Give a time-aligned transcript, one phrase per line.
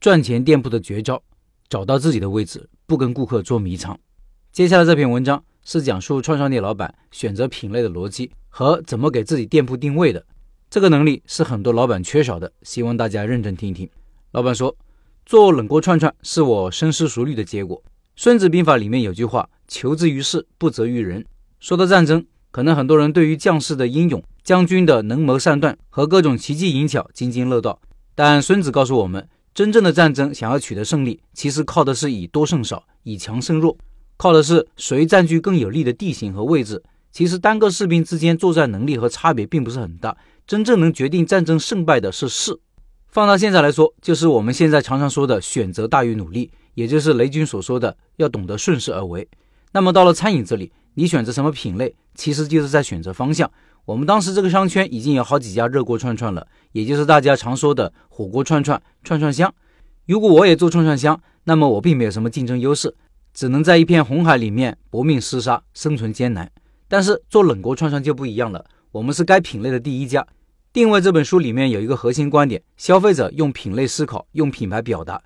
[0.00, 1.22] 赚钱店铺的绝招，
[1.68, 4.00] 找到自己的位置，不跟顾客捉迷藏。
[4.50, 10.24] 接下来这篇文章是讲述串串店老板选择品类的逻辑和怎么给自己店铺定位的。
[10.70, 13.86] 这个能力是很多老板缺少的，希望大家认真听一听。
[14.30, 14.74] 老板说
[15.26, 17.76] ：“做冷锅串串是我深思熟虑的结果。”
[18.16, 21.26] 《孙子兵法》里面有句话：“求之于事，不责于人。”
[21.60, 27.78] 说到战争，可能很多人对于将士的英勇、将军的能谋善断和各种奇技淫巧津津乐道，
[28.14, 33.76] 但孙子告诉我们，真正的战争想要取得胜利，其实靠的是以多胜少，以强胜弱。
[34.16, 36.82] 靠的是谁占据更有利的地形和位置。
[37.10, 40.16] 其实单个士兵之间作战能力和差别并不是很大，
[40.46, 42.56] 真正能决定战争胜败的是势。
[43.08, 49.28] 放到现在来说，就是我们现在常常说的选择大于努力，也就是雷军所说的要懂得顺势而为。
[49.72, 53.50] 那么到了餐饮这里，你选择什么品类，其实就是在选择方向。
[53.84, 59.52] 我们当时这个商圈已经有好几家热锅串串了，也就是大家常说的火锅串串、串串香。
[60.06, 62.94] 如果我也做串串香，那么我并没有什么竞争优势。
[63.32, 66.50] 只能在一片红海里面搏命厮杀，生存艰难。
[66.88, 70.26] 但是做冷锅串串就不一样了，我们是该品类的第一家。
[70.72, 75.22] 定位这本书里面有一个核心观点：消费者用品类思考，用品牌表达。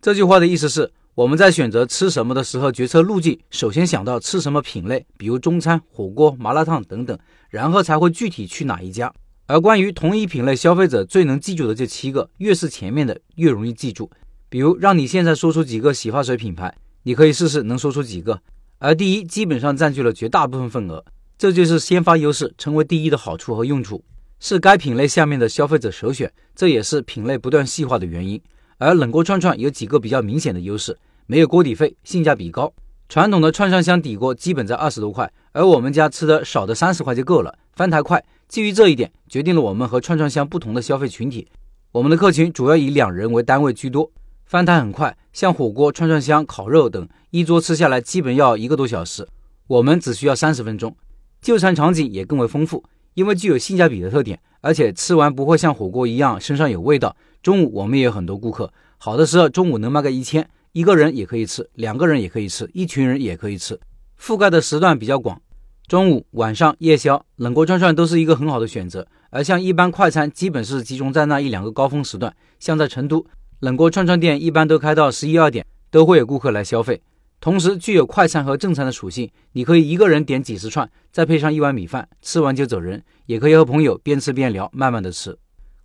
[0.00, 7.18] 这句话的意思是，我们在选择吃什么的时候，决策路径首先想到吃什么品类，比如中餐、火锅、麻辣烫等等，
[7.50, 9.12] 然后才会具体去哪一家。
[9.48, 14.08] 而关于同一品类，消费者最能记住的这七个，越是前面的越容易记住。
[14.48, 16.72] 比如让你现在说出几个洗发水品牌。
[17.02, 18.40] 你可以试试能说出几个，
[18.78, 21.04] 而第一基本上占据了绝大部分份额，
[21.36, 24.04] 这就是先发优势，成为第一的好处和用处，
[24.38, 28.40] 是该品类下面的消费者首选，这也是品类不断细化的原因。
[28.80, 30.96] 而冷锅串串有几个比较明显的优势：
[31.30, 32.72] 没有锅底费，性价比高。
[33.06, 38.24] 传统的串串香底锅基本在二十多块，而我们家吃的少的三十块就够了，翻台快。
[38.48, 41.46] 基于这一点，决定了我们和串串香不同的消费群体，
[41.92, 44.10] 我们的客群主要以两人为单位居多。
[44.46, 49.28] 翻台很快，像火锅、串串香、烤肉等，一桌吃下来基本要一个多小时，
[49.66, 50.96] 我们只需要三十分钟。
[51.42, 52.82] 就餐场景也更为丰富，
[53.12, 57.14] 因为具有性价比的特点，而且吃完不会像火锅一样身上有味道。
[57.42, 63.80] 中午我们也有很多顾客，好的时候中午能卖个一千，一个人也可以吃，两个人也可以吃，一群人也可以吃，
[64.20, 65.40] 覆盖的时段比较广。
[65.86, 69.06] 中午、晚上、夜宵，冷锅串串都是一个很好的选择。
[69.30, 73.26] 而像一般快餐，基本是集中在那一两个高峰时段，像在成都。
[73.60, 77.02] 冷锅串串店一般都开到十一二点，都会有顾客来消费。
[77.40, 85.38] 同时具有快餐和正餐的属性，你可以一个人点几十串，再配上一碗米饭，吃完就走人；也可以和朋友边吃边聊，慢慢的吃。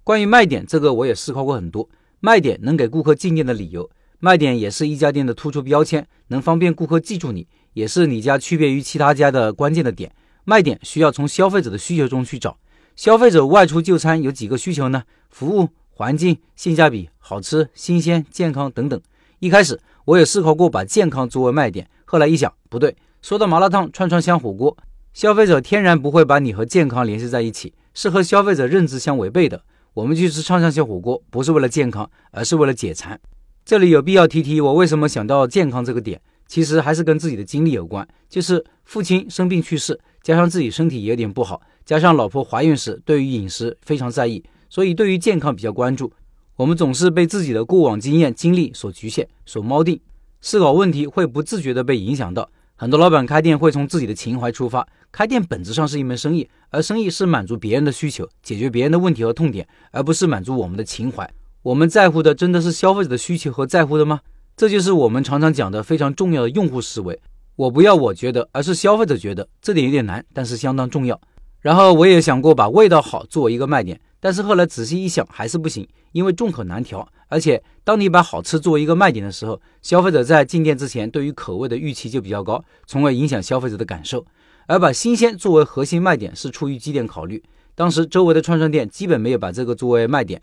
[0.03, 1.87] 关于卖点，这个我也思考过很多。
[2.19, 3.89] 卖点能给顾客进店的理由，
[4.25, 10.15] 卖点也是一家店的突出标签，能方便顾客记住你，也是你家区别于其他家的关键的点。
[10.45, 12.57] 卖点需要从消费者的需求中去找。
[12.95, 15.03] 消费者外出就餐有几个需求呢？
[15.29, 15.67] 服务。
[15.89, 18.97] 环境、性价比、好吃、新鲜、健康等等。
[19.39, 22.95] 一开始我也思考过把健康作为卖点，后来一想不对。
[23.21, 24.77] 说到麻辣烫、串串香、火锅，
[25.13, 29.63] 消费者天然不会把你和健康联系在一起，是和消费者认知相违背的。
[29.95, 33.19] 我们去吃串串香火锅，不是为了健康，而是为了解馋。
[33.65, 38.05] 这里有必要提提我为什么想到健康这个点，其实还是跟自己的经历有关。
[38.27, 44.43] 就是父亲生病去世，加上自己身体有点不好，加上老婆怀孕时对于饮食非常在意。
[44.69, 46.11] 所以，对于健康比较关注，
[46.57, 49.97] 我们总是被自己的过往经验、经历所局限、所锚定，
[50.41, 52.49] 思考问题会不自觉地被影响到。
[52.75, 61.29] 很多老板开店会从自己的情怀出发，开店本质上是一门生意，而生意是满足别人的需求，解决别人的问题和痛点，而不是满足我们的情怀。
[61.63, 64.19] 我们在乎的真的是消费者的需求和在乎的吗？
[64.57, 67.17] 这就是我们常常讲的非常重要的用户思维。
[67.55, 71.17] 我不要我觉得，而是消费者觉得，这点有点难，但是相当重要。
[71.61, 73.97] 然后我也想过把味道好作为一个卖点。
[74.19, 77.07] 但是后来仔细一想，还是不行，因为众口难调。
[77.29, 84.25] 而且，当你把好吃作为一个卖点的时候，消费者在进店之前对于口味的预期就比较高，从而影响消费者的感受。
[84.67, 87.41] 而把新鲜作为核心卖点，是出于几点考虑。
[87.73, 90.41] 当时周围的串串店基本没有把这个作为卖点，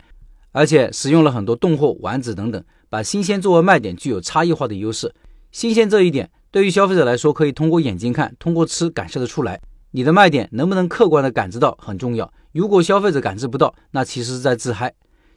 [0.51, 5.13] 而且使用了很多冻货、丸子等等，把新鲜作为卖点具有差异化的优势。
[5.51, 9.61] 新鲜这一点对于消费者来说，可以通过眼睛看，通过吃感受得出来。
[9.91, 12.31] 你的卖点能不能客观地感知到很重要。
[12.53, 14.93] 如果消费者感知不到，那其实是在自嗨。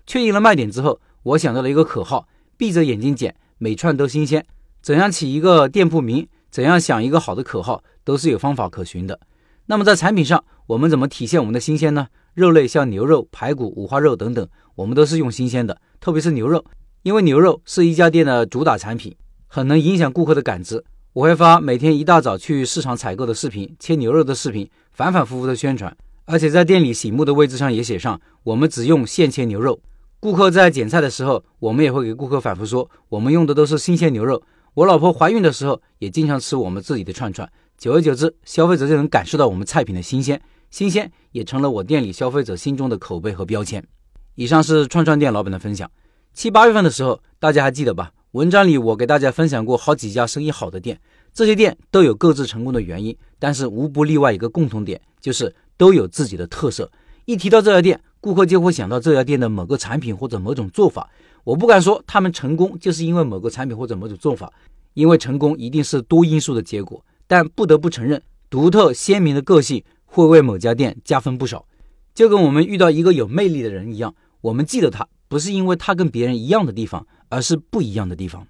[0.06, 4.44] 确定了卖点之后，我想到了一个口号：闭着眼睛捡，每串都新鲜。
[4.80, 9.18] 怎样起一个店铺名，怎样想一个好的口号，都是有方法可循的。
[9.66, 12.08] 那么在产品上，我们怎么体现我们的新鲜呢？
[12.34, 16.64] 肉类像牛肉、排骨、五花肉等等，我们都是用新鲜的，特别是牛肉，
[17.02, 19.14] 因为牛肉是一家店的主打产品，
[19.46, 20.84] 很能影响顾客的感知。
[21.12, 25.96] 我会发每天一大早去市场采购的视频，切牛肉的视频，反反复复的宣传。
[26.24, 29.78] 而且在店里醒目的位置上也写上：我们只用现切牛肉。
[30.18, 34.42] 顾客在点菜的时候，我们也会给顾客反复说，我们用的都是新鲜牛肉。
[34.72, 37.48] 我老婆怀孕的时候也经常吃我们自己的串串。
[37.78, 40.40] 久而久之，消费者就能感受到我们菜品的新鲜，
[40.74, 43.86] 新鲜也成了我店里消费者心中的口碑和标签。
[44.34, 45.88] 以上是串串店老板的分享。
[46.32, 48.10] 七八月份的时候，大家还记得吧？
[48.32, 51.00] 文章里我给大家分享过好几家生意好的店，
[51.32, 56.90] 这些店都有各自成功的原因，但是无不例外一个共同点，就是都有自己的特色。
[57.24, 61.08] 一提到这家店，顾客就会想到这家店的某个产品或者某种做法。
[61.44, 64.52] 我不敢说他们成功就是因为某个产品或者某种做法，
[64.94, 67.00] 因为成功一定是多因素的结果。
[67.28, 68.20] 但不得不承认，
[68.50, 69.82] 独特鲜明的个性
[70.14, 71.66] 会为某家店加分不少。
[72.14, 78.46] 就跟我们遇到一个有魅力的人一样，我们记得他不是因为他跟别人一样的地方，而是不一样的地方。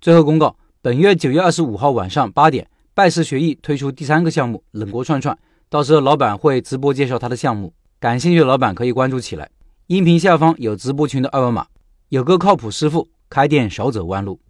[0.00, 5.36] 最后公告：本月九月二十五号晚上八点，拜师学艺推出第三个项目——冷锅串串。
[5.68, 7.74] 到时候老板会直播介绍他的项目。
[7.98, 9.50] 感兴趣的老板可以关注起来，
[9.88, 11.66] 音频下方有直播群的二维码。
[12.10, 14.40] 有个靠谱师傅，开店少走弯路。